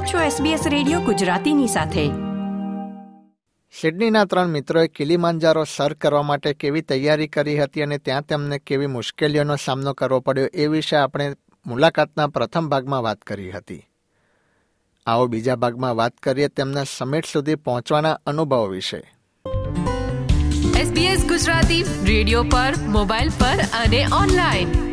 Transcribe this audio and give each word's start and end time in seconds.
આપ 0.00 0.06
છો 0.06 0.44
SBS 0.44 0.68
radio 0.68 1.00
ગુજરાતીની 1.00 1.66
સાથે. 1.66 2.08
સિડનીના 3.80 4.24
ત્રણ 4.24 4.48
મિત્રોએ 4.48 4.88
કિલીમાંજારો 4.88 5.64
સર 5.64 5.92
કરવા 5.92 6.22
માટે 6.22 6.54
કેવી 6.54 6.80
તૈયારી 6.80 7.28
કરી 7.28 7.62
હતી 7.62 7.82
અને 7.82 7.98
ત્યાં 7.98 8.22
તેમને 8.22 8.58
કેવી 8.58 8.86
મુશ્કેલીઓનો 8.86 9.56
સામનો 9.56 9.92
કરવો 9.92 10.20
પડ્યો 10.20 10.46
એ 10.54 10.66
વિશે 10.66 10.96
આપણે 10.96 11.34
મુલાકાતના 11.66 12.26
પ્રથમ 12.26 12.68
ભાગમાં 12.68 13.02
વાત 13.02 13.18
કરી 13.18 13.50
હતી. 13.50 13.86
આવો 15.06 15.26
બીજા 15.26 15.56
ભાગમાં 15.56 15.96
વાત 15.96 16.12
કરીએ 16.12 16.48
તેમના 16.48 16.84
સમિટ 16.96 17.24
સુધી 17.26 17.54
પહોંચવાના 17.54 18.18
અનુભવ 18.26 18.68
વિશે. 18.68 19.14
SBS 20.82 21.28
ગુજરાતી 21.28 21.82
રેડિયો 21.82 22.42
પર 22.42 22.74
મોબાઈલ 22.88 23.28
પર 23.28 23.60
અને 23.84 24.06
ઓનલાઈન. 24.22 24.89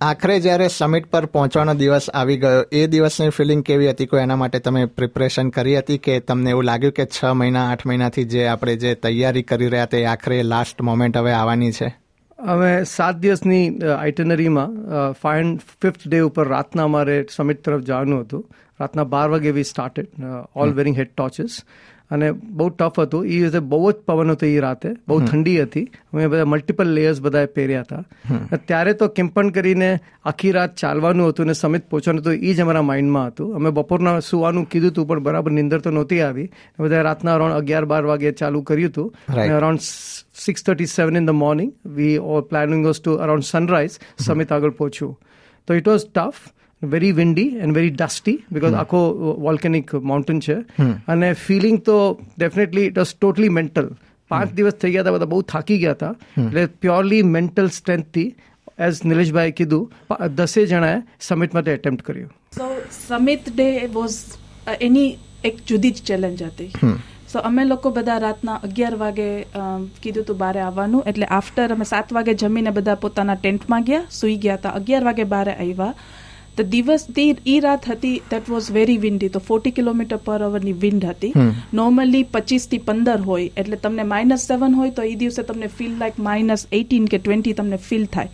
આખરે 0.00 0.40
જ્યારે 0.40 0.68
સમિટ 0.68 1.06
પર 1.10 1.26
પહોંચવાનો 1.26 1.74
દિવસ 1.74 2.06
આવી 2.10 2.36
ગયો 2.36 2.62
એ 2.72 2.86
દિવસની 2.86 3.28
ફિલિંગ 3.28 3.62
કેવી 3.64 3.90
હતી? 3.90 4.06
કોઈ 4.06 4.20
એના 4.20 4.36
માટે 4.36 4.58
તમે 4.58 4.86
પ્રિપરેશન 4.86 5.48
કરી 5.48 5.76
હતી 5.78 5.98
કે 5.98 6.20
તમને 6.20 6.50
એવું 6.50 6.64
લાગ્યું 6.64 6.92
કે 6.92 7.06
છ 7.06 7.24
મહિના 7.24 7.66
આઠ 7.70 7.86
મહિનાથી 7.86 8.24
જે 8.24 8.46
આપણે 8.46 8.76
જે 8.76 8.94
તૈયારી 8.94 9.42
કરી 9.42 9.68
રહ્યા 9.68 9.86
તે 9.86 10.06
આખરે 10.06 10.42
લાસ્ટ 10.42 10.82
મોમેન્ટ 10.82 11.16
હવે 11.16 11.32
આવવાની 11.32 11.70
છે? 11.70 11.88
અમે 12.38 12.84
સાત 12.84 13.16
દિવસની 13.16 13.64
આઇટનરીમાં 13.98 14.76
ફાઇન 15.12 15.56
ફિફ્થ 15.82 16.08
ડે 16.08 16.20
ઉપર 16.20 16.48
રાતના 16.48 16.84
અમારે 16.84 17.16
સમિટ 17.36 17.64
તરફ 17.64 17.80
જવાનું 17.80 18.20
હતું. 18.20 18.44
રાતના 18.80 19.04
બાર 19.04 19.28
વાગે 19.30 19.50
we 19.50 19.64
started 19.64 20.08
all 20.54 20.72
wearing 20.72 20.96
head 20.98 21.12
torches 21.16 21.60
અને 22.10 22.32
બહુ 22.32 22.68
ટફ 22.68 23.00
હતું. 23.00 23.26
એ 23.26 23.42
રીતે 23.42 23.58
બહુ 23.58 23.90
જ 23.92 23.94
પવન 24.06 24.30
હતો 24.30 24.46
એ 24.46 24.58
રાતે. 24.58 24.90
બહુ 25.08 25.20
ઠંડી 25.20 25.62
હતી. 25.62 25.84
અમે 26.12 26.26
બધા 26.26 26.44
મલ્ટિપલ 26.44 26.88
લેયર્સ 26.88 27.20
બધા 27.20 27.46
પહેર્યા 27.46 27.80
હતા. 27.80 28.02
ત્યારે 28.56 28.92
તો 28.92 29.08
કેમ્પન 29.08 29.50
કરીને 29.50 29.88
આખી 30.24 30.52
રાત 30.52 30.76
ચાલવાનું 30.76 31.28
હતું 31.28 31.44
અને 31.44 31.52
સમિત 31.52 31.88
પહોંચવાનું 31.90 32.22
હતું 32.22 32.34
એ 32.34 32.54
જ 32.54 32.60
અમારા 32.60 32.82
માઇન્ડમાં 32.82 33.26
હતું. 33.26 33.54
અમે 33.54 33.70
બપોરના 33.70 34.18
સુવાનું 34.20 34.68
કીધું 34.68 34.90
હતું 34.90 35.08
પણ 35.08 35.22
બરાબર 35.22 35.50
નિંદર 35.50 35.80
તો 35.80 35.90
નહોતી 35.90 36.20
આવી. 36.20 36.48
બધા 36.78 37.02
રાતના 37.02 37.34
અરાઉન્ડ 37.34 37.54
અગિયાર 37.54 37.84
બાર 37.84 38.04
વાગે 38.04 38.32
ચાલુ 38.32 38.62
કર્યું 38.62 38.90
હતું. 38.90 39.14
અને 39.28 39.52
around 39.52 39.80
six 40.44 40.64
thirty 40.64 40.86
seven 40.86 41.16
in 41.16 41.26
the 41.26 41.30
morning 41.30 41.72
we 41.86 42.18
planning 42.48 42.86
was 42.86 43.00
to 43.00 43.14
around 43.14 43.44
sunrise 43.44 43.98
summit 44.18 44.52
આગળ 44.52 44.70
પહોંચ્યું 44.70 45.18
તો 45.68 45.74
it 45.74 45.88
was 45.88 46.06
tough 46.06 46.34
very 46.86 47.12
windy 47.12 47.50
and 47.58 47.76
very 47.78 47.92
dusty 47.92 48.36
because 48.50 48.76
આખો 48.76 49.02
વોલ્કેનિક 49.40 49.94
માઉન્ટેન 50.04 50.40
છે 50.40 50.56
અને 51.08 51.28
ફિલિંગ 51.40 51.78
તો 51.82 51.98
definitely 52.36 52.86
it 52.86 52.98
was 52.98 53.14
totally 53.14 53.52
mental 53.52 53.88
પાંચ 54.30 54.54
દિવસ 54.54 54.76
થઈ 54.76 54.92
ગયા 54.92 55.04
હતા 55.04 55.16
બધા 55.16 55.30
બહુ 55.30 55.42
થાકી 55.46 55.78
ગયા 55.78 55.96
હતા 55.96 56.12
એટલે 56.38 56.66
પ્યોરલી 56.78 57.22
મેન્ટલ 57.30 57.70
સ્ટ્રેન્થથી 57.70 58.28
એઝ 58.80 59.02
નિલેશભાઈ 59.04 59.54
કીધું 59.54 60.36
દસે 60.36 60.66
જણાએ 60.66 61.00
સમિટ 61.22 61.52
માટે 61.52 61.72
એટેમ્પ્ટ 61.72 62.06
કર્યું 62.06 62.32
સો 62.52 62.70
સમિટ 63.00 63.50
ડે 63.50 63.68
વોઝ 63.92 64.20
એની 64.80 65.10
એક 65.44 65.60
જુદી 65.66 65.92
જ 65.92 66.04
ચેલેન્જ 66.04 66.42
હતી 66.44 66.94
સો 67.26 67.42
અમે 67.42 67.62
લોકો 67.64 67.90
બધા 67.90 68.18
રાતના 68.18 68.58
અગિયાર 68.62 68.96
વાગે 68.98 69.28
કીધું 70.00 70.24
હતું 70.24 70.38
બારે 70.38 70.60
આવવાનું 70.60 71.06
એટલે 71.06 71.30
આફ્ટર 71.30 71.72
અમે 71.72 71.84
સાત 71.84 72.12
વાગે 72.12 72.34
જમીને 72.34 72.72
બધા 72.72 72.96
પોતાના 72.96 73.36
ટેન્ટમાં 73.36 73.84
ગયા 73.84 74.10
સુઈ 74.10 74.36
ગયા 74.38 74.58
હતા 74.58 74.74
અગિયાર 74.74 75.04
વાગે 75.04 75.24
બારે 75.26 75.54
આવ્યા 75.56 75.94
તો 76.56 76.66
દિવસ 76.74 77.04
એ 77.54 77.56
રાત 77.66 77.86
હતી 77.90 78.16
દેટ 78.32 78.50
વોઝ 78.54 78.70
વેરી 78.78 78.98
વિન્ડી 79.04 79.30
તો 79.36 79.40
ફોર્ટી 79.46 79.74
કિલોમીટર 79.78 80.18
પર 80.26 80.42
અવરની 80.48 80.74
વિન્ડ 80.82 81.06
હતી. 81.12 81.46
નોર્મલી 81.80 82.24
પચીસથી 82.34 82.82
પંદર 82.88 83.20
હોય 83.30 83.48
એટલે 83.62 83.78
તમને 83.86 84.04
માઇનસ 84.12 84.44
સેવન 84.50 84.76
હોય 84.80 84.96
તો 84.98 85.08
એ 85.12 85.14
દિવસે 85.22 85.42
તમને 85.48 85.72
ફીલ 85.78 85.96
લાઈક 86.02 86.20
માઇનસ 86.28 86.66
એટીન 86.80 87.08
કે 87.14 87.18
ટ્વેન્ટી 87.24 87.56
તમને 87.60 87.80
ફીલ 87.88 88.06
થાય. 88.16 88.30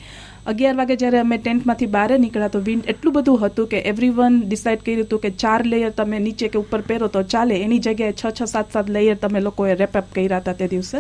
અગિયાર 0.51 0.77
વાગે 0.77 0.95
જ્યારે 1.01 1.19
અમે 1.23 1.37
ટેન્ટમાંથી 1.41 1.91
બહાર 1.97 2.11
નીકળ્યા 2.21 2.55
તો 2.55 2.61
વિન્ડ 2.69 2.87
એટલું 2.93 3.15
બધું 3.17 3.43
હતું 3.43 3.67
કે 3.73 3.83
એવરી 3.91 4.15
વન 4.19 4.41
ડિસાઇડ 4.47 4.87
કર્યું 4.87 5.05
હતું 5.09 5.21
કે 5.25 5.31
ચાર 5.43 5.61
લેયર 5.73 5.93
તમે 5.99 6.21
નીચે 6.27 6.47
કે 6.49 6.59
ઉપર 6.65 6.81
પહેરો 6.89 7.09
તો 7.17 7.23
ચાલે. 7.35 7.55
એની 7.65 7.81
જગ્યાએ 7.87 8.15
છ 8.21 8.25
છ 8.39 8.53
સાત 8.55 8.73
સાત 8.77 8.89
લેયર 8.97 9.19
તમે 9.25 9.41
લોકોએ 9.47 9.75
રેપઅપ 9.83 10.07
કર્યા 10.15 10.41
હતા 10.43 10.59
તે 10.61 10.69
દિવસે. 10.75 10.99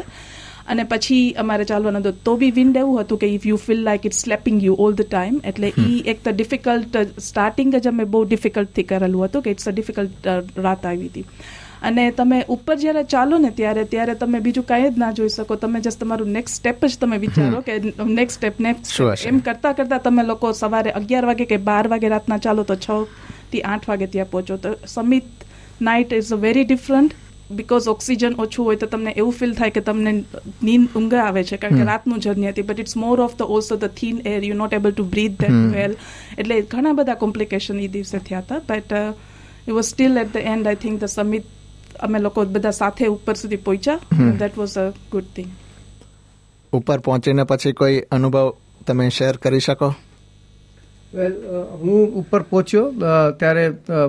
અને 0.66 0.84
પછી 0.84 1.22
અમારે 1.34 1.64
ચાલવાનું 1.64 2.02
હતું. 2.02 2.18
તો 2.24 2.36
બી 2.36 2.50
વિન્ડ 2.50 2.76
એવું 2.76 3.00
હતું 3.00 3.18
કે 3.18 3.32
if 3.34 3.46
you 3.46 3.56
feel 3.56 3.82
like 3.82 4.04
it 4.04 4.14
slapping 4.14 4.60
you 4.62 4.76
all 4.78 4.94
the 4.94 5.06
time 5.06 5.40
એટલે 5.44 5.72
એ 5.78 6.02
એક 6.06 6.22
તો 6.24 6.32
ડિફિકલ્ટ 6.32 6.96
સ્ટાર્ટિંગ 7.20 7.74
જ 7.76 7.88
અમે 7.88 8.04
બહુ 8.04 8.24
ડિફિકલ્ટથી 8.24 8.84
કરેલું 8.84 9.26
હતું 9.26 9.42
કે 9.42 9.50
ઇટ્સ 9.50 9.68
અ 9.68 9.72
ડિફિકલ્ટ 9.72 10.30
રાત 10.58 10.86
આવી 10.86 11.08
હતી. 11.08 11.26
અને 11.82 12.02
તમે 12.12 12.38
ઉપર 12.48 12.76
જ્યારે 12.76 13.02
ચાલો 13.04 13.38
ને 13.38 13.50
ત્યારે 13.50 13.84
ત્યારે 13.84 14.14
તમે 14.14 14.40
બીજું 14.40 14.66
કાંઈ 14.66 14.90
જ 14.90 14.98
ના 14.98 15.12
જોઈ 15.12 15.30
શકો. 15.30 15.56
તમે 15.56 15.80
જસ્ટ 15.80 16.00
તમારું 16.00 16.32
નેક્સ્ટ 16.38 16.56
સ્ટેપ 16.56 16.84
જ 16.86 16.98
તમે 17.00 17.18
વિચારો 17.18 17.62
કે 17.62 17.78
નેક્સ્ટ 18.18 18.36
સ્ટેપ 18.38 18.60
નેક્સ્ટ 18.60 19.26
એમ 19.30 19.40
કરતા 19.40 19.72
કરતા 19.72 19.98
તમે 19.98 20.22
લોકો 20.24 20.52
સવારે 20.52 20.92
અગિયાર 20.92 21.26
વાગે 21.26 21.44
કે 21.44 21.56
બાર 21.70 21.88
વાગે 21.88 22.08
રાતના 22.08 22.38
ચાલો 22.38 22.64
તો 22.64 22.76
છ 22.76 22.88
થી 23.52 23.62
આઠ 23.64 23.88
વાગે 23.88 24.06
ત્યાં 24.06 24.30
પહોંચો. 24.30 24.56
તો 24.58 24.74
summit 24.86 25.24
night 25.80 26.12
is 26.12 26.32
a 26.32 26.36
very 26.36 26.64
different 26.64 27.14
because 27.50 27.88
oxygen 27.88 28.34
ઓછું 28.38 28.66
હોય 28.66 28.76
તો 28.76 28.86
તમને 28.86 29.12
એવું 29.16 29.32
ફીલ 29.32 29.54
થાય 29.54 29.70
કે 29.70 29.80
તમને 29.80 30.12
નીંદ 30.62 30.88
ઊંઘ 30.96 31.14
આવે 31.14 31.42
છે. 31.44 31.56
કારણ 31.56 31.78
કે 31.78 31.84
રાતનું 31.84 32.20
જર્ની 32.20 32.48
હતી 32.48 32.62
but 32.62 32.80
it's 32.80 32.96
more 32.96 33.20
of 33.20 33.36
the 33.36 33.54
also 33.56 33.76
the 33.76 33.94
thin 34.00 34.20
air 34.26 34.44
you 34.44 34.54
not 34.54 34.72
able 34.72 34.92
to 34.92 35.04
breathe 35.04 35.38
that 35.40 35.56
well 35.76 35.96
એટલે 36.38 36.60
ઘણા 36.74 36.92
બધા 36.92 37.14
કોમ્પ્લિકેશન 37.14 37.80
એ 37.80 37.88
દિવસે 37.88 38.18
થયા 38.18 38.40
હતા 38.40 38.60
but 38.68 38.92
it 39.66 39.72
was 39.72 39.84
still 39.84 40.18
at 40.18 40.32
the 40.34 40.52
end 40.52 40.66
I 40.66 40.74
think 40.74 41.00
the 41.00 41.04
summit 41.06 41.46
અમે 42.00 42.18
લોકો 42.18 42.44
બધા 42.44 42.70
સાથે 42.70 43.06
ઉપર 43.06 43.34
સુધી 43.34 43.56
પહોંચ્યા. 43.56 43.98
That 44.38 44.58
was 44.58 44.78
a 44.78 44.86
good 45.12 45.26
thing 45.36 45.50
ઉપર 46.72 46.98
પહોંચીને 46.98 47.44
પછી 47.44 47.72
કોઈ 47.72 48.00
અનુભવ 48.10 48.52
તમે 48.86 49.08
શેર 49.08 49.36
કરી 49.36 49.60
શકો? 49.60 49.94
વેલ 51.14 51.32
હું 51.80 52.12
ઉપર 52.20 52.40
પહોંચ્યો 52.50 52.82
ત્યારે 53.38 53.62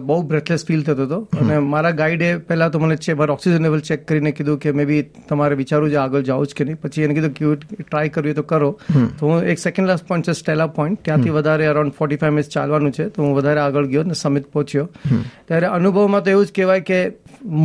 બહુ 0.09 0.17
બ્રેથલેસ 0.31 0.66
ફીલ 0.66 0.84
થતો 0.84 1.06
હતો. 1.06 1.19
અને 1.41 1.56
મારા 1.67 1.91
ગાઈડે 2.01 2.28
પહેલાં 2.50 2.72
તો 2.72 2.79
મને 2.79 2.97
છે 3.06 3.16
મારા 3.22 3.38
ઓક્સિજન 3.38 3.63
લેવલ 3.67 3.81
ચેક 3.88 4.03
કરીને 4.09 4.31
કીધું 4.31 4.59
કે 4.66 4.73
મે 4.79 4.85
બી 4.85 5.01
તમારે 5.29 5.56
વિચારવું 5.62 5.94
છે 5.94 6.00
આગળ 6.01 6.28
જાઓ 6.29 6.45
જ 6.45 6.57
કે 6.59 6.63
નહીં. 6.63 6.79
પછી 6.81 7.06
એને 7.07 7.13
કીધું 7.17 7.34
કે 7.38 7.84
ટ્રાય 7.84 8.13
કરવી 8.17 8.35
તો 8.39 8.44
કરો. 8.44 8.69
તો 9.19 9.31
હું 9.31 9.50
એક 9.53 9.63
સેકન્ડ 9.66 9.88
લાસ્ટ 9.91 10.07
પોઈન્ટ 10.12 10.29
છે 10.29 10.38
સ્ટેલા 10.41 10.69
પોઈન્ટ 10.78 11.03
ત્યાંથી 11.07 11.34
વધારે 11.39 11.72
અરાઉન્ડ 11.72 11.97
ફોર્ટી 11.97 12.22
ફાઈવ 12.22 12.38
મિનિટ્સ 12.38 12.53
ચાલવાનું 12.57 12.91
છે. 13.00 13.09
તો 13.09 13.23
હું 13.23 13.33
વધારે 13.39 13.59
આગળ 13.66 13.89
ગયો 13.94 14.03
ને 14.03 14.19
સમિત 14.22 14.45
પહોંચ્યો. 14.53 14.85
ત્યારે 15.47 15.68
અનુભવમાં 15.79 16.23
તો 16.23 16.35
એવું 16.35 16.45
જ 16.45 16.56
કહેવાય 16.56 16.85
કે 16.91 17.01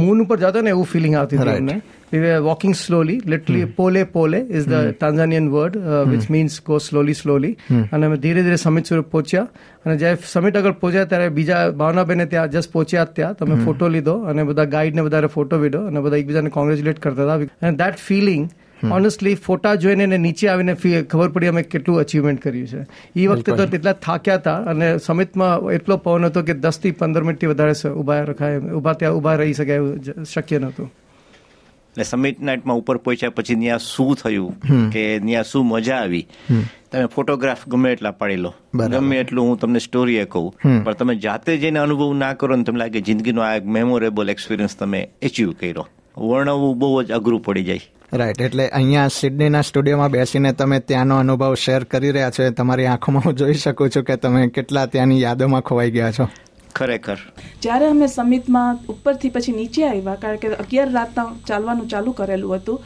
મૂન 0.00 0.24
ઉપર 0.24 0.38
જતો 0.38 0.64
ને 0.68 0.74
એવું 0.76 0.90
ફિલિંગ 0.94 1.14
આવતી 1.14 1.42
હતી 1.42 1.58
અમને. 1.58 1.76
We 2.12 2.20
were 2.20 2.42
walking 2.42 2.74
slowly. 2.74 3.20
Literally 3.22 3.62
mm. 3.62 3.76
pole 3.76 4.04
pole 4.06 4.34
is 4.34 4.66
the 4.66 4.80
mm. 4.82 4.98
tanzanian 4.98 5.50
word 5.50 5.76
uh, 5.76 5.80
mm. 5.80 6.10
which 6.12 6.28
means 6.28 6.58
go 6.60 6.78
slowly 6.80 7.14
slowly. 7.14 7.52
અને 7.92 8.06
અમે 8.08 8.16
ધીરે 8.18 8.42
ધીરે 8.42 8.58
સમિટ 8.58 8.92
સુધી 8.92 9.06
પહોંચ્યા 9.14 9.46
અને 9.86 9.96
જ્યારે 9.96 10.20
સમિટ 10.34 10.60
આગળ 10.60 10.76
પહોંચ્યા 10.82 11.06
ત્યારે 11.06 11.32
બીજા 11.38 11.62
ભાવનાબેને 11.80 12.26
ત્યાં 12.26 12.52
જસ્ટ 12.52 12.72
પહોંચ્યા 12.72 13.08
ત્યાં 13.16 13.40
તમે 13.40 13.58
ફોટો 13.64 13.88
લીધો 13.96 14.16
અને 14.32 14.44
બધા 14.44 14.68
ગાઈડને 14.76 15.08
વધારે 15.08 15.32
ફોટો 15.36 15.62
લીધો 15.64 15.82
અને 15.86 16.04
બધા 16.06 16.22
એકબીજાને 16.22 16.54
કોંગ્રેચ્યુલેટ 16.58 17.00
કરતા 17.00 17.26
હતા 17.26 17.50
અને 17.62 17.80
દેટ 17.82 18.06
ફિલિંગ 18.08 18.46
ઓનેસ્ટલી 18.90 19.36
ફોટા 19.36 19.74
જોઈને 19.76 20.04
એને 20.04 20.18
નીચે 20.18 20.44
આવીને 20.48 20.74
ખબર 20.74 21.30
પડી 21.30 21.48
અમે 21.48 21.62
કેટલું 21.64 22.00
અચીવમેન્ટ 22.00 22.42
કર્યું 22.42 22.68
છે 22.68 22.82
એ 23.16 23.26
વખતે 23.26 23.56
તો 23.60 23.66
એટલા 23.70 23.96
થાક્યા 24.02 24.38
હતા 24.38 24.58
અને 24.74 24.92
સમિતમાં 24.98 25.72
એટલો 25.72 25.98
પવન 25.98 26.28
હતો 26.30 26.42
કે 26.42 26.58
દસથી 26.60 26.94
પંદર 27.00 27.26
મિનિટથી 27.28 27.50
વધારે 27.54 27.74
ઊભા 27.92 28.20
રખાય 28.30 28.62
ઊભા 28.70 28.96
ત્યાં 29.02 29.18
ઊભા 29.18 29.36
રહી 29.36 29.58
શકાય 29.60 30.24
શક્ય 30.34 30.58
નહોતું 30.58 30.94
એટલે 31.96 32.04
સમિટ 32.04 32.40
નાઇટમાં 32.40 32.76
ઉપર 32.76 32.96
પહોંચ્યા 32.96 33.30
પછી 33.30 33.54
ત્યાં 33.54 33.78
શું 33.78 34.16
થયું? 34.16 34.60
કે 34.90 35.18
ત્યાં 35.18 35.44
શું 35.44 35.66
મજા 35.66 35.96
આવી? 35.96 36.28
તમે 36.92 37.06
ફોટોગ્રાફ 37.06 37.68
ગમે 37.68 37.92
એટલા 37.92 38.10
પાડી 38.10 38.36
લો. 38.36 38.54
ગમે 38.74 39.16
એટલું 39.16 39.48
હું 39.48 39.58
તમને 39.58 39.78
સ્ટોરી 39.78 40.24
કહું. 40.24 40.84
પણ 40.84 40.92
તમે 40.92 41.16
જાતે 41.16 41.56
જઈને 41.56 41.78
અનુભવ 41.78 42.14
ના 42.14 42.32
કરો 42.32 42.56
ને 42.56 42.64
તમને 42.64 42.78
લાગે 42.78 43.00
જિંદગીનો 43.00 43.42
આ 43.42 43.56
એક 43.56 43.64
મેમોરેબલ 43.64 44.30
એક્સપિરિયન્સ 44.30 44.76
તમે 44.76 45.08
એચીવ 45.22 45.52
કર્યો. 45.52 45.86
વર્ણવવું 46.18 46.78
બહુ 46.78 47.02
જ 47.02 47.12
અઘરું 47.12 47.42
પડી 47.42 47.64
જાય. 47.64 47.80
રાઈટ 48.12 48.40
એટલે 48.40 48.68
અહીંયા 48.68 49.08
સિડનીના 49.08 49.60
સ્ટુડિયોમાં 49.60 50.10
બેસીને 50.10 50.52
તમે 50.52 50.78
ત્યાંનો 50.78 51.16
અનુભવ 51.16 51.54
શેર 51.54 51.84
કરી 51.84 52.10
રહ્યા 52.10 52.30
છો 52.30 52.50
તમારી 52.50 52.86
આંખોમાં 52.86 53.22
હું 53.26 53.34
જોઈ 53.34 53.54
શકું 53.54 53.90
છું 53.90 54.04
કે 54.04 54.16
તમે 54.16 54.48
કેટલા 54.48 54.86
ત્યાંની 54.86 55.22
યાદોમાં 55.22 55.62
ખોવાઈ 55.62 55.90
ગયા 55.90 56.12
છો. 56.12 56.28
ખરેખર. 56.78 57.18
જ્યારે 57.64 57.88
અમે 57.94 58.06
સમિતમાં 58.18 58.84
ઉપરથી 58.94 59.32
પછી 59.34 59.56
નીચે 59.58 59.82
આવ્યા 59.88 60.20
કારણ 60.22 60.40
કે 60.44 60.54
અગિયાર 60.64 60.94
રાતના 61.00 61.26
ચાલવાનું 61.50 61.90
ચાલુ 61.92 62.16
કરેલું 62.20 62.56
હતું 62.60 62.78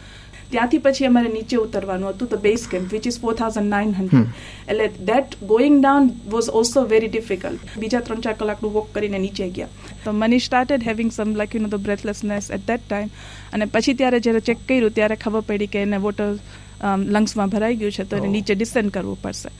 ત્યાંથી 0.53 0.79
પછી 0.85 1.07
અમારે 1.09 1.29
નીચે 1.35 1.57
ઉતરવાનું 1.63 2.13
હતું 2.13 2.29
તો 2.31 2.39
base 2.45 2.63
camp 2.71 2.95
which 2.95 3.05
is 3.11 3.19
four 3.25 3.35
thousand 3.41 3.71
nine 3.75 3.93
hundred 3.99 4.31
એટલે 4.71 4.87
that 5.11 5.37
going 5.53 5.77
down 5.83 6.09
was 6.33 6.49
also 6.61 6.85
very 6.93 7.11
difficult 7.13 7.77
બીજા 7.83 8.01
ત્રણ 8.07 8.25
ચાર 8.25 8.37
કલાકનું 8.41 8.73
વોક 8.77 8.89
કરીને 8.97 9.19
નીચે 9.27 9.45
ગયા. 9.59 9.69
તો 10.05 10.17
Mani 10.23 10.41
started 10.47 10.89
having 10.89 11.13
some 11.17 11.37
like 11.41 11.55
you 11.57 11.63
know 11.67 11.71
the 11.75 11.85
breathlessness 11.87 12.51
at 12.57 12.67
that 12.71 12.89
time 12.89 13.13
અને 13.59 13.69
પછી 13.77 13.95
ત્યારે 14.01 14.21
જ્યારે 14.27 14.43
ચેક 14.49 14.67
કર્યું 14.71 14.97
ત્યારે 14.99 15.21
ખબર 15.27 15.47
પડી 15.51 15.71
કે 15.77 15.85
એને 15.89 16.03
વોટર 16.07 16.29
લંગ્સમાં 17.15 17.55
ભરાઈ 17.55 17.79
ગયું 17.85 17.97
છે 17.99 18.09
તો 18.11 18.21
એને 18.23 18.29
નીચે 18.35 18.53
ડિસેન્ડ 18.59 18.93
કરવું 18.97 19.23
પડશે. 19.25 19.51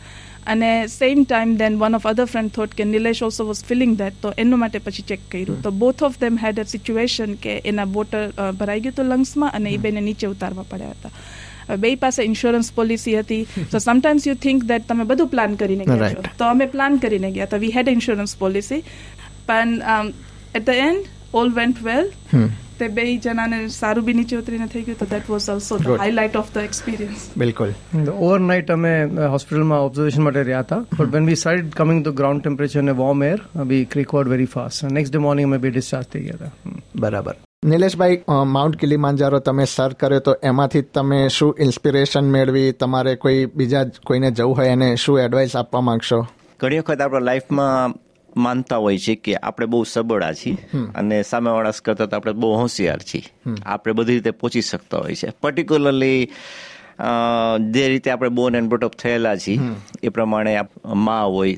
અને 0.47 0.71
same 0.89 1.25
time 1.25 1.51
then 1.63 1.77
one 1.83 1.95
of 1.99 2.07
other 2.13 2.27
friend 2.33 2.53
thought 2.57 2.77
કે 2.79 2.85
Nilesh 2.93 3.23
also 3.27 3.47
was 3.51 3.63
feeling 3.69 3.93
that 3.99 4.17
તો 4.23 4.33
એનું 4.45 4.63
માટે 4.63 4.79
પછી 4.87 5.05
ચેક 5.11 5.23
કર્યું. 5.33 5.61
તો 5.63 5.71
both 5.83 6.03
of 6.09 6.17
them 6.23 6.41
had 6.45 6.59
a 6.63 6.65
situation 6.73 7.37
કે 7.45 7.53
એના 7.73 7.89
વોટર 7.99 8.25
ભરાઈ 8.63 8.81
ગયું 8.87 8.95
હતું 8.95 9.13
લંગ્સમાં 9.13 9.55
અને 9.61 9.71
એ 9.71 9.79
બેને 9.85 10.01
નીચે 10.09 10.27
ઉતારવા 10.33 10.67
પડ્યા 10.73 10.97
હતા. 10.97 11.13
બે 11.83 11.91
પાસે 11.97 12.21
ઇન્સ્યોરન્સ 12.31 12.73
પોલિસી 12.79 13.17
હતી. 13.19 13.43
So 13.73 13.79
sometimes 13.79 14.27
you 14.27 14.37
think 14.47 14.65
that 14.71 14.89
તમે 14.89 15.05
બધું 15.11 15.29
પ્લાન 15.35 15.55
કરીને 15.61 15.85
ગયા 15.85 16.11
છો. 16.15 16.23
તો 16.39 16.51
અમે 16.55 16.67
પ્લાન 16.75 16.99
કરીને 17.05 17.31
ગયા. 17.37 17.51
તો 17.53 17.63
વી 17.65 17.73
હેડ 17.77 17.93
ઇન્સ્યોરન્સ 17.97 18.35
પોલિસી 18.43 18.83
પણ 19.47 20.13
at 20.55 20.67
the 20.67 20.83
end 20.89 21.05
all 21.41 21.55
went 21.61 21.79
well 21.89 22.11
તે 22.81 22.89
બે 22.99 23.07
જણાને 23.27 23.59
સારું 23.79 24.09
બી 24.09 24.17
નીચે 24.21 24.37
ઉતરીને 24.41 24.69
થઈ 24.75 24.85
ગયું 24.89 25.01
તો 25.03 25.11
that 25.15 25.31
was 25.35 25.49
also 25.57 25.79
the 25.79 25.87
Good. 25.91 26.01
Highlight 26.05 26.37
of 26.41 26.51
the 26.55 26.65
experience 26.69 27.27
બિલકુલ. 27.45 27.75
ઓવરનાઇટ 28.29 28.71
અમે 28.77 28.95
હોસ્પિટલમાં 29.35 29.85
ઓબ્ઝર્વેશન 29.89 30.23
માટે 30.27 30.43
રહ્યા 30.43 30.65
હતા. 30.67 30.81
But 30.99 31.13
when 31.15 31.31
we 31.31 31.39
start 31.43 31.77
coming 31.83 32.01
to 32.05 32.13
ground 32.23 32.43
temperature 32.47 32.81
અને 32.81 32.95
warm 33.03 33.23
air 33.29 33.39
we 33.71 33.85
recovered 33.95 34.35
very 34.35 34.51
fast 34.57 34.91
next 34.99 35.15
day 35.15 35.23
morning 35.29 35.49
અમે 35.51 35.59
બે 35.65 35.71
ડિસ્ચાર્જ 35.71 36.07
થઈ 36.13 36.25
ગયા 36.27 36.51
હતા. 36.51 36.75
બરાબર. 37.05 37.35
નિલેશભાઈ 37.71 38.21
માઉન્ટ 38.53 38.77
કિલીમાંજારો 38.83 39.39
તમે 39.47 39.65
સર 39.65 39.93
કર્યો 40.03 40.21
તો 40.29 40.35
એમાંથી 40.51 40.83
તમે 40.99 41.19
શું 41.39 41.51
ઇન્સ્પિરેશન 41.65 42.31
મેળવી? 42.37 42.69
તમારે 42.85 43.17
કોઈ 43.25 43.41
બીજા 43.57 43.85
કોઈને 44.11 44.31
જવું 44.39 44.55
હોય 44.61 44.77
એને 44.77 44.89
શું 44.97 45.19
એડવાઇસ 45.25 45.57
આપવા 45.57 45.83
માંગશો? 45.89 46.21
ઘણી 46.61 46.79
વખત 46.79 47.01
આપણા 47.01 47.27
લાઈફમાં 47.29 47.95
માનતા 48.37 48.77
હોય 48.77 48.99
છે 48.99 49.15
કે 49.15 49.37
આપણે 49.37 49.67
બહુ 49.67 49.85
સબળા 49.85 50.33
છીએ 50.33 50.57
અને 50.95 51.23
સામેવાળા 51.23 51.73
કરતા 51.85 52.07
તો 52.07 52.17
આપણે 52.17 52.33
બહુ 52.33 52.53
હોશિયાર 52.55 53.03
છીએ. 53.03 53.25
આપણે 53.67 53.93
બધી 53.93 54.19
રીતે 54.19 54.31
પહોંચી 54.31 54.63
શકતા 54.63 54.99
હોય 54.99 55.15
છે. 55.15 55.33
પર્ટિક્યુલરલી 55.41 56.21
જે 57.71 57.89
રીતે 57.89 58.11
આપણે 58.11 58.29
બોર્ન 58.29 58.57
એન્ડ 58.57 58.69
બ્રોટઅપ 58.69 58.97
થયેલા 59.03 59.37
છીએ 59.37 59.61
એ 60.03 60.09
પ્રમાણે 60.09 60.53
મા 61.07 61.23
હોય 61.23 61.57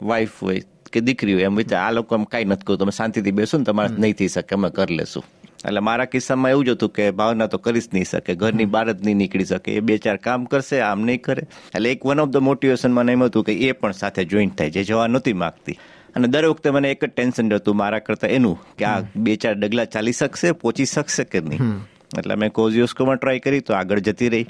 વાઈફ 0.00 0.42
હોય 0.42 0.62
કે 0.92 1.00
દીકરી 1.00 1.34
હોય 1.34 1.46
એમ 1.50 1.56
વિચાર 1.56 1.80
આ 1.82 1.92
લોકો 1.98 2.14
એમ 2.14 2.24
કાંઈ 2.24 2.50
નથી 2.52 2.66
કહ્યું 2.66 2.80
તમે 2.80 2.94
શાંતિથી 2.96 3.32
બેસો 3.38 3.58
ને 3.58 3.64
તમારે 3.64 3.94
નહીં 3.98 4.18
થઈ 4.18 4.28
શકે 4.28 4.54
અમે 4.54 4.70
કરી 4.70 4.96
લેશું. 4.96 5.24
એટલે 5.64 5.80
મારા 5.80 6.04
કિસ્સામાં 6.12 6.50
એવું 6.50 6.64
જ 6.66 6.70
હતું 6.70 6.90
કે 6.90 7.04
ભાવના 7.18 7.46
તો 7.46 7.58
કરી 7.58 7.80
જ 7.80 7.88
નહીં 7.94 8.04
શકે 8.04 8.34
ઘરની 8.34 8.64
બહાર 8.66 8.92
જ 8.92 9.06
નહીં 9.06 9.16
નીકળી 9.16 9.44
શકે. 9.44 9.76
એ 9.78 9.80
બે 9.80 9.98
ચાર 9.98 10.16
કામ 10.16 10.44
કરશે 10.44 10.80
આમ 10.80 11.00
નહીં 11.08 11.22
કરે. 11.22 11.46
એટલે 11.74 11.92
એક 11.92 12.06
વન 12.06 12.20
ઓફ 12.20 12.30
ધ 12.34 12.36
મોટિવેશન 12.48 12.92
મને 12.92 13.12
એમ 13.12 13.22
હતું 13.24 13.44
કે 13.44 13.54
એ 13.68 13.72
પણ 13.72 13.92
સાથે 13.92 14.24
જોઈન્ટ 14.24 14.58
થાય 14.58 14.70
જે 14.70 14.84
જવા 14.84 15.06
નહોતી 15.06 15.32
માગતી. 15.32 15.78
અને 16.16 16.28
દર 16.28 16.48
વખતે 16.48 16.70
મને 16.70 16.90
એક 16.90 17.04
જ 17.04 17.08
ટેન્શન 17.08 17.50
રહેતું 17.50 17.76
મારા 17.76 17.98
કરતા 17.98 18.28
એનું 18.28 18.76
કે 18.76 18.84
આ 18.84 19.00
બે 19.16 19.36
ચાર 19.36 19.54
ડગલા 19.54 19.84
ચાલી 19.84 20.12
શકશે 20.12 20.52
પહોંચી 20.52 20.84
શકશે 20.84 21.24
કે 21.24 21.40
નહીં? 21.40 21.60
એટલે 22.18 22.34
મેં 22.34 22.50
કોઝિયોસ્કોમાં 22.50 23.16
ટ્રાય 23.16 23.38
કરી 23.38 23.60
તો 23.60 23.74
આગળ 23.74 23.98
જતી 23.98 24.28
રહી. 24.28 24.46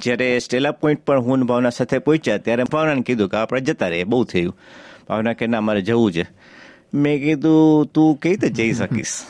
જ્યારે 0.00 0.38
સ્ટેલા 0.38 0.70
પોઈન્ટ 0.70 1.04
પર 1.04 1.16
હું 1.16 1.44
ભાવના 1.44 1.70
સાથે 1.70 1.98
પહોંચ્યા 1.98 2.38
ત્યારે 2.38 2.64
ભાવનાને 2.72 3.02
કીધું 3.02 3.28
કે 3.28 3.36
આપણે 3.36 3.60
જતા 3.60 3.88
રહીએ 3.88 4.04
બહુ 4.04 4.24
થયું. 4.24 4.56
ભાવના 5.08 5.32
કે 5.32 5.46
ના 5.46 5.60
મારે 5.60 5.82
જવું 5.82 6.12
છે. 6.12 6.26
મેં 6.94 7.20
કીધું 7.20 7.86
તું 7.92 8.18
કઈ 8.18 8.28
રીતે 8.28 8.48
જઈ 8.48 8.72
શકીશ? 8.72 9.22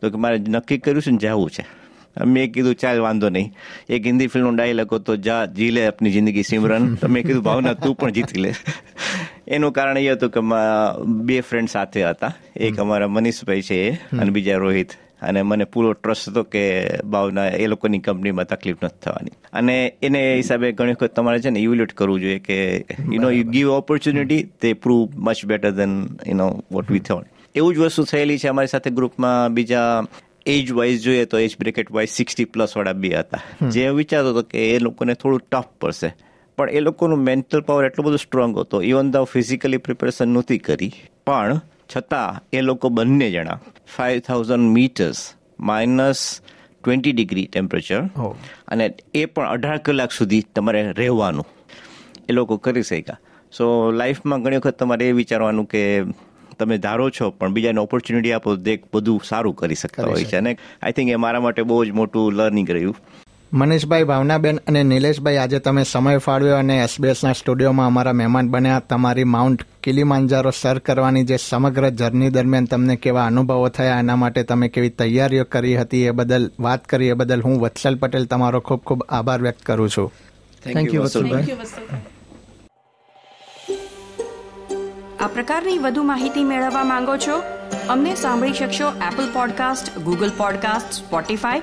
તો 0.00 0.10
કે 0.10 0.16
મારે 0.16 0.38
નક્કી 0.38 0.78
કર્યું 0.78 1.02
છે 1.02 1.10
ને 1.10 1.18
જવું 1.18 1.50
છે. 1.50 1.64
મેં 2.24 2.52
કીધું 2.52 2.74
ચાલ 2.74 3.00
વાંધો 3.00 3.28
નહીં. 3.28 3.54
એક 3.88 4.06
હિન્દી 4.06 4.26
ફિલ્મનો 4.26 4.50
ડાયલોગ 4.50 4.94
હતો 4.94 5.16
જા 5.16 5.46
જી 5.46 5.70
લે 5.70 5.86
આપની 5.86 6.10
જિંદગી 6.10 6.42
સિમરન. 6.42 6.94
તો 6.94 7.08
મેં 7.08 7.26
કીધું 7.26 7.42
ભાવના 7.42 7.72
તું 7.74 7.94
પણ 7.94 8.10
જીતી 8.10 8.40
લે. 8.40 8.54
એનું 9.48 9.72
કારણ 9.72 9.98
એ 9.98 10.08
હતું 10.08 10.30
કે 10.30 10.40
બે 11.06 11.40
ફ્રેન્ડ 11.40 11.68
સાથે 11.68 12.04
હતા. 12.04 12.34
એક 12.56 12.78
અમારા 12.80 13.08
મનીષભાઈ 13.08 13.62
છે 13.62 13.90
અને 13.92 14.30
બીજા 14.30 14.56
રોહિત. 14.56 14.90
અને 15.22 15.42
મને 15.42 15.64
પૂરો 15.64 15.92
ટ્રસ્ટ 15.92 16.28
હતો 16.28 16.42
કે 16.42 16.62
ભાવના 17.04 17.48
એ 17.48 17.66
લોકોની 17.66 17.98
કંપનીમાં 17.98 18.44
તકલીફ 18.44 18.76
નથી 18.82 18.98
થવાની. 19.02 19.30
અને 19.52 19.94
એને 20.02 20.36
હિસાબે 20.36 20.72
ઘણી 20.72 20.92
વખત 20.92 21.14
તમારે 21.14 21.40
છે 21.40 21.50
ને 21.50 21.60
ઇવેલ્યુએટ 21.60 21.92
કરવું 21.92 22.20
જોઈએ 22.20 22.38
કે 22.38 22.76
you 23.12 23.20
know 23.20 23.30
you 23.30 23.44
give 23.44 23.70
opportunity 23.70 24.42
to 24.60 24.72
prove 24.72 25.08
much 25.14 25.44
better 25.46 25.70
than 25.70 26.08
you 26.26 26.34
know 26.34 26.64
what 26.72 26.90
we 26.90 26.98
thought 26.98 27.26
એવું 27.54 27.74
જ 27.74 27.78
વસ્તુ 27.78 28.04
થયેલી 28.04 28.38
છે 28.38 28.48
અમારી 28.48 28.66
સાથે 28.66 28.90
ગ્રુપમાં. 28.90 29.54
બીજા 29.54 30.04
એજ 30.46 30.72
વાઇઝ 30.72 31.02
જોઈએ 31.02 31.24
તો 31.24 31.38
age 31.38 31.56
bracket 31.58 31.92
wise 31.92 32.10
sixty 32.10 32.44
plus 32.44 32.76
વાળા 32.76 32.92
બે 32.92 33.14
હતા. 33.14 33.40
જે 33.70 33.88
વિચારતો 33.88 34.30
હતો 34.30 34.42
કે 34.42 34.74
એ 34.74 34.78
લોકોને 34.78 35.14
થોડું 35.14 35.40
ટફ 35.40 35.64
પડશે. 35.80 36.14
પણ 36.62 36.70
એ 36.70 36.80
લોકોનું 36.80 37.18
મેન્ટલ 37.18 37.60
પાવર 37.60 37.84
એટલો 37.84 38.04
બધો 38.04 38.16
સ્ટ્રોંગ 38.16 38.58
હતો. 38.58 38.82
ઇવન 38.82 39.10
ધ 39.10 39.16
ફિઝિકલી 39.16 39.76
પ્રિપેરેશન 39.76 40.28
નહોતી 40.28 40.58
કરી 40.58 40.92
પણ 41.26 41.60
છતાં 41.96 42.42
એ 42.52 42.60
લોકો 42.60 42.88
બંને 42.88 43.30
જણા 43.30 43.60
five 43.96 44.20
thousand 44.20 44.70
meters 44.70 45.32
minus 45.60 46.40
twenty 46.84 47.12
degree 47.12 47.46
temperature. 47.46 48.00
અને 48.68 48.94
એ 49.14 49.24
પણ 49.24 49.48
અઢાર 49.48 49.78
કલાક 49.78 50.12
સુધી 50.12 50.42
તમારે 50.54 50.92
રહેવાનું. 50.92 51.46
એ 52.28 52.32
લોકો 52.32 52.56
કરી 52.56 52.82
શક્યા. 52.82 53.18
સો 53.58 53.90
લાઈફમાં 53.90 54.42
ઘણી 54.42 54.56
વખત 54.56 54.78
તમારે 54.78 55.08
એ 55.08 55.12
વિચારવાનું 55.12 55.66
કે 55.66 56.02
તમે 56.58 56.78
ધારો 56.78 57.10
છો 57.10 57.30
પણ 57.30 57.52
બીજાને 57.52 57.80
ઓપોર્ચ્યુનિટી 57.80 58.32
આપો 58.32 58.56
દેખ 58.56 58.84
બધું 58.94 59.20
સારું 59.28 59.56
કરી 59.56 59.74
શકતા 59.74 60.06
હોય 60.06 60.24
છે. 60.24 60.36
અને 60.36 60.58
આઈ 60.82 60.92
થિંક 60.92 61.10
એ 61.10 61.16
મારા 61.16 61.40
માટે 61.40 61.62
બહુ 61.62 61.84
જ 61.84 61.90
મોટું 61.90 62.32
લર્નિંગ 62.32 62.70
રહ્યું. 62.70 62.96
મનીષભાઈ 63.52 64.04
ભાવનાબેન 64.04 64.56
અને 64.56 64.82
નિલેશભાઈ 64.82 65.36
આજે 65.36 65.58
તમે 65.58 65.82
સમય 65.84 66.18
ફાળવ્યો 66.18 66.56
અને 66.56 66.76
એસબીએસના 66.82 67.32
સ્ટુડિયોમાં 67.32 67.86
અમારા 67.86 68.12
મહેમાન 68.12 68.48
બન્યા. 68.48 68.78
તમારી 68.88 69.24
માઉન્ટ 69.24 69.64
કિલીમાંજારો 69.82 70.50
સર 70.50 70.78
કરવાની 70.78 71.24
જે 71.24 71.36
સમગ્ર 71.36 71.88
જર્ની 71.90 72.30
દરમિયાન 72.30 72.64
તમને 72.64 72.96
કેવા 72.96 73.26
અનુભવો 73.26 73.68
થયા 73.68 73.98
એના 73.98 74.16
માટે 74.16 74.42
તમે 74.42 74.68
કેવી 74.68 74.90
તૈયારીઓ 74.90 75.44
કરી 75.44 75.76
હતી 75.76 76.02
એ 76.04 76.10
બદલ 76.10 76.50
વાત 76.60 76.86
કરી 76.86 77.08
એ 77.08 77.12
બદલ 77.12 77.42
હું 77.42 77.60
વત્સલ 77.60 77.96
પટેલ 77.96 78.24
તમારો 78.24 78.60
ખૂબ 78.60 78.80
ખૂબ 78.80 79.06
આભાર 79.08 79.42
વ્યક્ત 79.42 79.62
કરું 79.62 79.88
છું. 79.88 80.12
થેન્ક 80.64 80.94
યુ 80.94 81.02
વત્સલભાઈ. 81.02 81.46
આ 85.20 85.26
પ્રકારની 85.26 85.78
વધુ 85.78 86.02
માહિતી 86.02 86.44
મેળવવા 86.44 86.84
માંગો 86.84 87.16
છો 87.16 87.42
અમને 87.88 88.14
સાંભળી 88.14 88.52
શકશો 88.52 88.92
Apple 89.12 89.32
podcast 89.32 89.98
Google 89.98 90.30
podcast 90.36 90.92
Spotify 90.92 91.62